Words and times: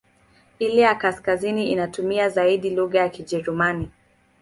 Ile 0.59 0.81
ya 0.81 0.95
kaskazini 0.95 1.71
inatumia 1.71 2.29
zaidi 2.29 2.69
lugha 2.69 2.99
ya 2.99 3.09
Kijerumani. 3.09 3.89